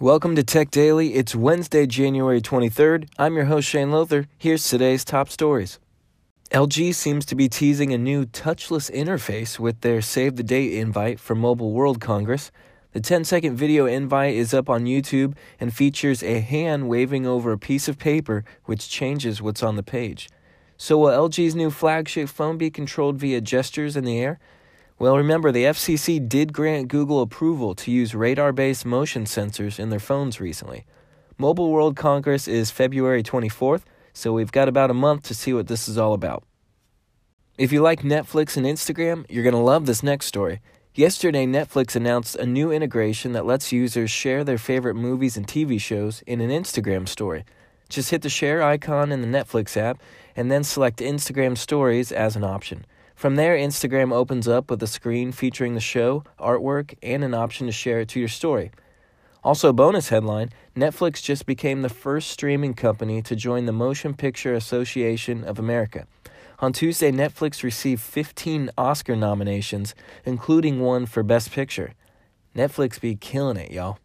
Welcome 0.00 0.34
to 0.36 0.42
Tech 0.42 0.70
Daily. 0.70 1.12
It's 1.12 1.34
Wednesday, 1.34 1.84
January 1.84 2.40
23rd. 2.40 3.10
I'm 3.18 3.36
your 3.36 3.44
host, 3.44 3.68
Shane 3.68 3.90
Lothar. 3.90 4.28
Here's 4.38 4.66
today's 4.66 5.04
top 5.04 5.28
stories. 5.28 5.78
LG 6.52 6.94
seems 6.94 7.26
to 7.26 7.34
be 7.34 7.50
teasing 7.50 7.92
a 7.92 7.98
new 7.98 8.24
touchless 8.24 8.90
interface 8.90 9.58
with 9.58 9.82
their 9.82 10.00
Save 10.00 10.36
the 10.36 10.42
Date 10.42 10.72
invite 10.72 11.20
for 11.20 11.34
Mobile 11.34 11.72
World 11.72 12.00
Congress. 12.00 12.50
The 12.92 13.02
10 13.02 13.24
second 13.24 13.56
video 13.56 13.84
invite 13.84 14.36
is 14.36 14.54
up 14.54 14.70
on 14.70 14.86
YouTube 14.86 15.34
and 15.60 15.76
features 15.76 16.22
a 16.22 16.40
hand 16.40 16.88
waving 16.88 17.26
over 17.26 17.52
a 17.52 17.58
piece 17.58 17.86
of 17.86 17.98
paper, 17.98 18.42
which 18.64 18.88
changes 18.88 19.42
what's 19.42 19.62
on 19.62 19.76
the 19.76 19.82
page. 19.82 20.30
So, 20.78 20.96
will 20.96 21.28
LG's 21.28 21.54
new 21.54 21.70
flagship 21.70 22.30
phone 22.30 22.56
be 22.56 22.70
controlled 22.70 23.18
via 23.18 23.42
gestures 23.42 23.98
in 23.98 24.04
the 24.06 24.18
air? 24.18 24.40
Well, 25.00 25.16
remember, 25.16 25.50
the 25.50 25.64
FCC 25.64 26.28
did 26.28 26.52
grant 26.52 26.88
Google 26.88 27.22
approval 27.22 27.74
to 27.74 27.90
use 27.90 28.14
radar 28.14 28.52
based 28.52 28.84
motion 28.84 29.24
sensors 29.24 29.78
in 29.80 29.88
their 29.88 29.98
phones 29.98 30.42
recently. 30.42 30.84
Mobile 31.38 31.70
World 31.70 31.96
Congress 31.96 32.46
is 32.46 32.70
February 32.70 33.22
24th, 33.22 33.84
so 34.12 34.34
we've 34.34 34.52
got 34.52 34.68
about 34.68 34.90
a 34.90 34.94
month 34.94 35.22
to 35.22 35.34
see 35.34 35.54
what 35.54 35.68
this 35.68 35.88
is 35.88 35.96
all 35.96 36.12
about. 36.12 36.44
If 37.56 37.72
you 37.72 37.80
like 37.80 38.02
Netflix 38.02 38.58
and 38.58 38.66
Instagram, 38.66 39.24
you're 39.30 39.42
going 39.42 39.54
to 39.54 39.58
love 39.58 39.86
this 39.86 40.02
next 40.02 40.26
story. 40.26 40.60
Yesterday, 40.94 41.46
Netflix 41.46 41.96
announced 41.96 42.36
a 42.36 42.44
new 42.44 42.70
integration 42.70 43.32
that 43.32 43.46
lets 43.46 43.72
users 43.72 44.10
share 44.10 44.44
their 44.44 44.58
favorite 44.58 44.96
movies 44.96 45.34
and 45.34 45.46
TV 45.46 45.80
shows 45.80 46.20
in 46.26 46.42
an 46.42 46.50
Instagram 46.50 47.08
story. 47.08 47.46
Just 47.88 48.10
hit 48.10 48.20
the 48.20 48.28
share 48.28 48.62
icon 48.62 49.12
in 49.12 49.22
the 49.22 49.38
Netflix 49.38 49.78
app 49.78 49.98
and 50.36 50.50
then 50.50 50.62
select 50.62 50.98
Instagram 50.98 51.56
stories 51.56 52.12
as 52.12 52.36
an 52.36 52.44
option. 52.44 52.84
From 53.20 53.36
there, 53.36 53.54
Instagram 53.54 54.14
opens 54.14 54.48
up 54.48 54.70
with 54.70 54.82
a 54.82 54.86
screen 54.86 55.30
featuring 55.30 55.74
the 55.74 55.80
show, 55.80 56.24
artwork, 56.38 56.94
and 57.02 57.22
an 57.22 57.34
option 57.34 57.66
to 57.66 57.72
share 57.72 58.00
it 58.00 58.08
to 58.08 58.18
your 58.18 58.30
story. 58.30 58.70
Also, 59.44 59.74
bonus 59.74 60.08
headline 60.08 60.48
Netflix 60.74 61.22
just 61.22 61.44
became 61.44 61.82
the 61.82 61.90
first 61.90 62.30
streaming 62.30 62.72
company 62.72 63.20
to 63.20 63.36
join 63.36 63.66
the 63.66 63.72
Motion 63.72 64.14
Picture 64.14 64.54
Association 64.54 65.44
of 65.44 65.58
America. 65.58 66.06
On 66.60 66.72
Tuesday, 66.72 67.12
Netflix 67.12 67.62
received 67.62 68.00
15 68.00 68.70
Oscar 68.78 69.14
nominations, 69.14 69.94
including 70.24 70.80
one 70.80 71.04
for 71.04 71.22
Best 71.22 71.52
Picture. 71.52 71.92
Netflix 72.56 72.98
be 72.98 73.16
killing 73.16 73.58
it, 73.58 73.70
y'all. 73.70 73.98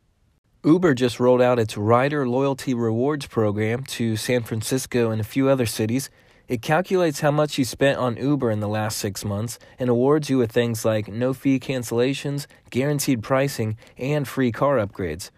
Uber 0.66 0.94
just 0.94 1.22
rolled 1.22 1.41
out 1.41 1.57
its 1.57 1.77
Rider 1.77 2.27
Loyalty 2.27 2.73
Rewards 2.73 3.27
program 3.27 3.83
to 3.83 4.17
San 4.17 4.44
Francisco 4.44 5.09
and 5.09 5.22
a 5.22 5.23
few 5.23 5.47
other 5.47 5.66
cities. 5.66 6.09
It 6.47 6.61
calculates 6.61 7.21
how 7.21 7.31
much 7.31 7.57
you 7.57 7.65
spent 7.65 7.97
on 7.97 8.17
Uber 8.17 8.51
in 8.51 8.59
the 8.59 8.67
last 8.67 8.99
six 8.99 9.25
months 9.25 9.57
and 9.79 9.89
awards 9.89 10.29
you 10.29 10.38
with 10.38 10.51
things 10.51 10.85
like 10.85 11.07
no 11.07 11.33
fee 11.33 11.59
cancellations, 11.59 12.45
guaranteed 12.69 13.23
pricing, 13.23 13.77
and 13.97 14.27
free 14.27 14.51
car 14.51 14.77
upgrades. 14.77 15.31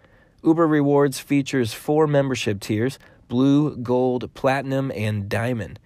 Uber 0.44 0.68
Rewards 0.68 1.20
features 1.20 1.74
four 1.74 2.08
membership 2.08 2.60
tiers 2.60 3.00
Blue, 3.30 3.78
Gold, 3.78 4.34
Platinum, 4.34 4.92
and 4.96 5.30
Diamond. 5.30 5.80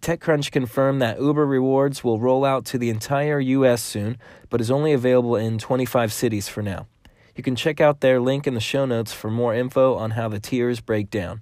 TechCrunch 0.00 0.52
confirmed 0.52 1.02
that 1.02 1.20
Uber 1.20 1.44
Rewards 1.44 2.04
will 2.04 2.20
roll 2.20 2.44
out 2.44 2.64
to 2.66 2.78
the 2.78 2.90
entire 2.90 3.40
U.S. 3.40 3.82
soon, 3.82 4.16
but 4.48 4.60
is 4.60 4.70
only 4.70 4.92
available 4.92 5.34
in 5.34 5.58
25 5.58 6.12
cities 6.12 6.48
for 6.48 6.62
now. 6.62 6.86
You 7.34 7.42
can 7.42 7.56
check 7.56 7.80
out 7.80 8.00
their 8.00 8.20
link 8.20 8.46
in 8.46 8.54
the 8.54 8.60
show 8.60 8.84
notes 8.84 9.12
for 9.12 9.28
more 9.28 9.54
info 9.54 9.96
on 9.96 10.12
how 10.12 10.28
the 10.28 10.40
tiers 10.40 10.80
break 10.80 11.10
down. 11.10 11.40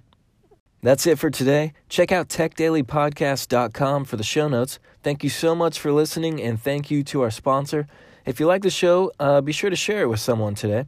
That's 0.83 1.07
it 1.07 1.17
for 1.17 1.29
today. 1.29 1.73
Check 1.89 2.11
out 2.11 2.29
techdailypodcast.com 2.29 4.05
for 4.05 4.15
the 4.15 4.23
show 4.23 4.47
notes. 4.47 4.79
Thank 5.03 5.23
you 5.23 5.29
so 5.29 5.55
much 5.55 5.79
for 5.79 5.91
listening, 5.91 6.41
and 6.41 6.61
thank 6.61 6.91
you 6.91 7.03
to 7.05 7.21
our 7.21 7.31
sponsor. 7.31 7.87
If 8.25 8.39
you 8.39 8.45
like 8.45 8.61
the 8.61 8.69
show, 8.69 9.11
uh, 9.19 9.41
be 9.41 9.51
sure 9.51 9.69
to 9.69 9.75
share 9.75 10.01
it 10.03 10.09
with 10.09 10.19
someone 10.19 10.53
today. 10.53 10.85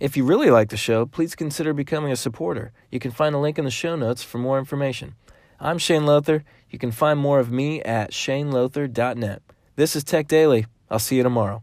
If 0.00 0.16
you 0.16 0.24
really 0.24 0.50
like 0.50 0.70
the 0.70 0.76
show, 0.76 1.06
please 1.06 1.34
consider 1.34 1.72
becoming 1.74 2.12
a 2.12 2.16
supporter. 2.16 2.72
You 2.90 3.00
can 3.00 3.10
find 3.10 3.34
a 3.34 3.38
link 3.38 3.58
in 3.58 3.64
the 3.64 3.70
show 3.70 3.96
notes 3.96 4.22
for 4.22 4.38
more 4.38 4.58
information. 4.58 5.14
I'm 5.60 5.78
Shane 5.78 6.06
Lothar. 6.06 6.44
You 6.70 6.78
can 6.78 6.92
find 6.92 7.18
more 7.18 7.40
of 7.40 7.50
me 7.50 7.82
at 7.82 8.12
shanelothar.net. 8.12 9.42
This 9.74 9.96
is 9.96 10.04
Tech 10.04 10.28
Daily. 10.28 10.66
I'll 10.88 11.00
see 11.00 11.16
you 11.16 11.22
tomorrow. 11.24 11.62